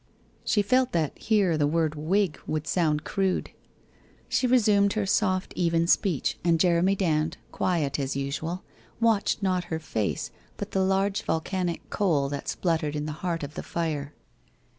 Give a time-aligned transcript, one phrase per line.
[0.43, 3.51] She felt that here the word wig would sound crude.
[4.27, 8.63] She resumed her soft, even speech, and Jeremy Dand, quiet as usual,
[8.99, 13.43] watched, not her face, but the large vol canic coal that spluttered in the heart
[13.43, 14.15] of the fire.